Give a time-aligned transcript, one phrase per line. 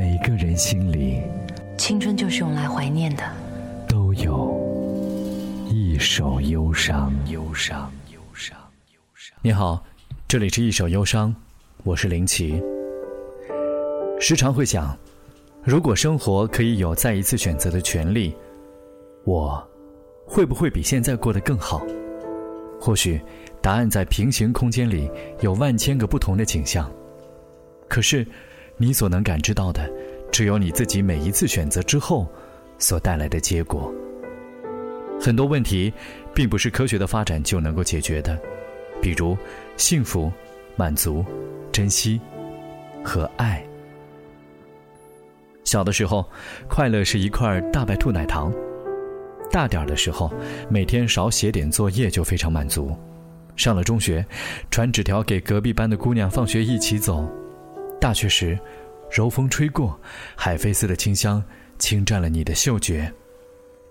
[0.00, 1.20] 每个人心里，
[1.76, 3.22] 青春就是用来怀念的。
[3.86, 4.58] 都有
[5.68, 8.56] 一首忧伤，忧伤，忧伤，
[8.94, 9.36] 忧伤。
[9.42, 9.84] 你好，
[10.26, 11.34] 这里是一首忧伤，
[11.84, 12.62] 我是林奇。
[14.18, 14.96] 时常会想，
[15.62, 18.34] 如果生活可以有再一次选择的权利，
[19.26, 19.62] 我
[20.24, 21.82] 会不会比现在过得更好？
[22.80, 23.20] 或许，
[23.60, 25.10] 答案在平行空间里
[25.40, 26.90] 有万千个不同的景象。
[27.86, 28.26] 可是。
[28.82, 29.86] 你所能感知到的，
[30.32, 32.26] 只有你自己每一次选择之后
[32.78, 33.92] 所带来的结果。
[35.20, 35.92] 很多问题，
[36.34, 38.40] 并不是科学的发展就能够解决的，
[39.02, 39.36] 比如
[39.76, 40.32] 幸福、
[40.76, 41.22] 满足、
[41.70, 42.18] 珍惜
[43.04, 43.62] 和爱。
[45.62, 46.24] 小的时候，
[46.66, 48.50] 快乐是一块大白兔奶糖；
[49.52, 50.32] 大点的时候，
[50.70, 52.86] 每天少写点作业就非常满足；
[53.56, 54.24] 上了中学，
[54.70, 57.30] 传纸条给隔壁班的姑娘放学一起走。
[58.00, 58.58] 大学时，
[59.10, 59.98] 柔风吹过，
[60.34, 61.42] 海飞丝的清香
[61.78, 63.12] 侵占了你的嗅觉，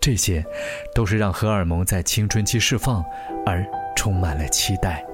[0.00, 0.42] 这些，
[0.94, 3.04] 都是让荷尔蒙在青春期释放
[3.44, 3.64] 而
[3.94, 5.04] 充满了期待。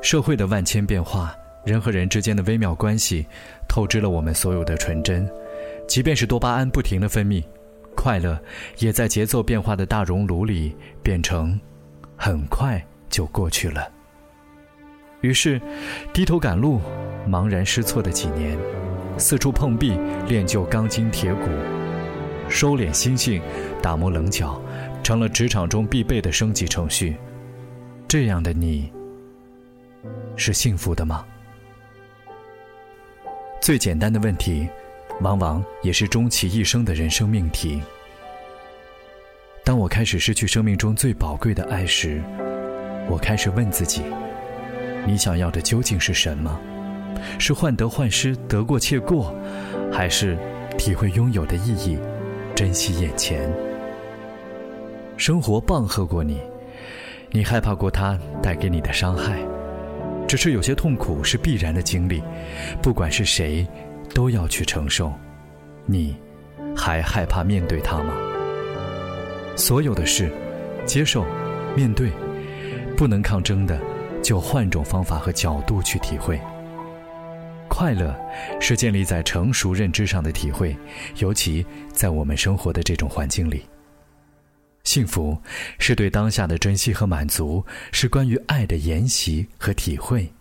[0.00, 3.26] 社会的万千变化，人和人之间的微妙关系，
[3.68, 5.28] 透支了我们所有的纯真。
[5.88, 7.42] 即便是多巴胺不停的分泌，
[7.96, 8.40] 快乐
[8.78, 11.58] 也在节奏变化的大熔炉里变成，
[12.16, 13.90] 很快就过去了。
[15.22, 15.60] 于是，
[16.12, 16.80] 低头赶路。
[17.28, 18.56] 茫然失措的几年，
[19.18, 21.48] 四处碰壁练就钢筋铁骨，
[22.48, 23.40] 收敛心性，
[23.82, 24.60] 打磨棱角，
[25.02, 27.16] 成了职场中必备的升级程序。
[28.06, 28.92] 这样的你，
[30.36, 31.24] 是幸福的吗？
[33.60, 34.68] 最简单的问题，
[35.20, 37.80] 往往也是终其一生的人生命题。
[39.64, 42.22] 当我开始失去生命中最宝贵的爱时，
[43.08, 44.02] 我开始问自己：
[45.06, 46.60] 你想要的究竟是什么？
[47.38, 49.34] 是患得患失、得过且过，
[49.92, 50.36] 还是
[50.76, 51.98] 体会拥有的意义，
[52.54, 53.50] 珍惜眼前？
[55.16, 56.40] 生活棒喝过你，
[57.30, 59.38] 你害怕过它带给你的伤害，
[60.26, 62.22] 只是有些痛苦是必然的经历，
[62.82, 63.66] 不管是谁，
[64.12, 65.12] 都要去承受。
[65.86, 66.16] 你
[66.76, 68.14] 还害怕面对它吗？
[69.56, 70.28] 所有的事，
[70.84, 71.24] 接受、
[71.76, 72.10] 面对，
[72.96, 73.78] 不能抗争的，
[74.20, 76.40] 就换种方法和角度去体会。
[77.76, 78.16] 快乐
[78.60, 80.76] 是建立在成熟认知上的体会，
[81.16, 83.64] 尤其在我们生活的这种环境里。
[84.84, 85.36] 幸福
[85.80, 90.32] 是对当下的珍惜和满足，是关于爱的研习和体会。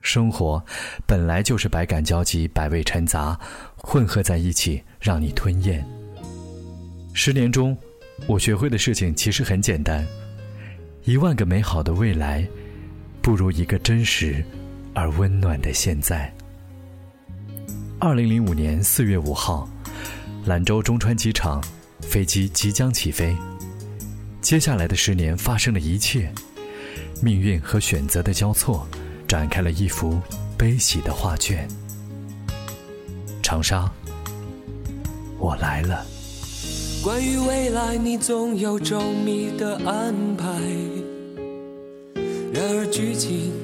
[0.00, 0.60] 生活
[1.06, 3.38] 本来就是百感交集、百味陈杂，
[3.76, 5.86] 混合在一起让你吞咽。
[7.12, 7.78] 十年中，
[8.26, 10.04] 我学会的事情其实很简单：
[11.04, 12.44] 一万个美好的未来，
[13.22, 14.44] 不如一个真实。
[14.94, 16.32] 而温暖的现在。
[17.98, 19.68] 二零零五年四月五号，
[20.46, 21.62] 兰州中川机场，
[22.00, 23.36] 飞机即将起飞。
[24.40, 26.30] 接下来的十年发生了一切，
[27.22, 28.86] 命运和选择的交错，
[29.26, 30.20] 展开了一幅
[30.58, 31.66] 悲喜的画卷。
[33.42, 33.90] 长沙，
[35.38, 36.04] 我来了。
[37.02, 40.46] 关于未来，你总有周密的安排，
[42.52, 43.63] 然而剧情。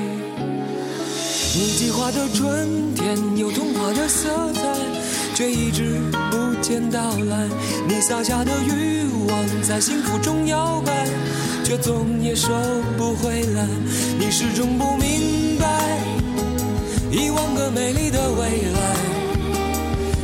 [1.61, 4.61] 你计划的春天有童话的色彩，
[5.35, 6.99] 却一直不见到
[7.29, 7.47] 来。
[7.87, 11.07] 你撒下的欲望在幸福中摇摆，
[11.63, 12.49] 却总也收
[12.97, 13.63] 不回来。
[14.17, 15.99] 你始终不明白，
[17.11, 18.95] 一万个美丽的未来，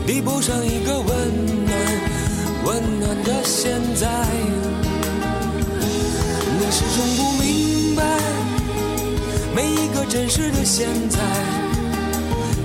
[0.08, 1.08] 比不上一个温
[1.68, 1.72] 暖
[2.66, 4.10] 温暖的现在。
[6.60, 8.37] 你始终不明白。
[9.58, 11.18] 每一个真实的现在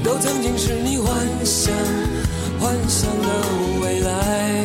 [0.05, 1.75] 都曾经是你幻想
[2.61, 3.29] 幻想的
[3.81, 4.62] 未来。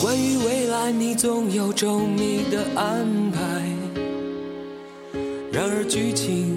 [0.00, 3.40] 关于未来你总有周密的安排。
[5.52, 6.56] 然而剧情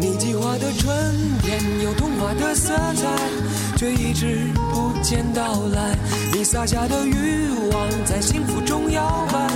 [0.00, 3.06] 你计划的春天有童话的色彩，
[3.76, 5.94] 却一直不见到来。
[6.32, 9.46] 你撒下的欲望在幸福中摇摆，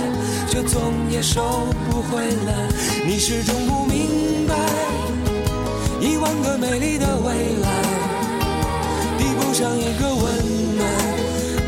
[0.47, 1.41] 却总也收
[1.89, 2.69] 不回来。
[3.07, 4.55] 你始终不明白，
[5.99, 7.33] 一万个美丽的未
[7.63, 7.69] 来。
[9.17, 10.87] 比不上一个温暖、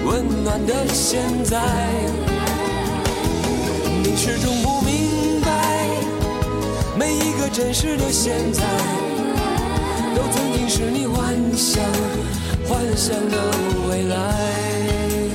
[0.06, 1.60] 温暖的现在，
[4.04, 4.87] 你始终不，
[7.18, 8.64] 一个真实的现在，
[10.16, 11.84] 都曾经是你幻想、
[12.68, 13.38] 幻想的
[13.90, 15.27] 未来。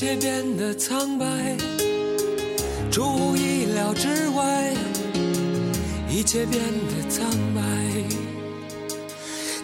[0.00, 1.26] 一切变得苍白；
[2.90, 4.72] 出乎意料之外，
[6.08, 7.60] 一切变得苍白。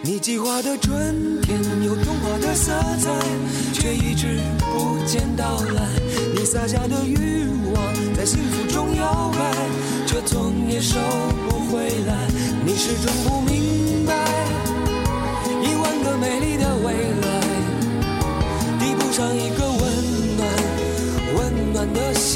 [0.03, 3.19] 你计划的春天有童话的色彩，
[3.73, 5.89] 却一直不见到来。
[6.35, 9.55] 你撒下的欲望在幸福中摇摆，
[10.05, 10.99] 却总也收
[11.49, 12.27] 不回来。
[12.63, 13.46] 你始终不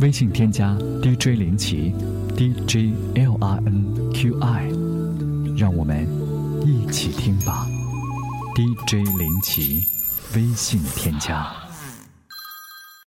[0.00, 1.94] 微信添加 DJ 林奇
[2.36, 4.68] ，DJ L R N Q I，
[5.56, 6.06] 让我们
[6.66, 7.66] 一起听吧。
[8.54, 9.84] DJ 林奇，
[10.34, 11.65] 微信添加。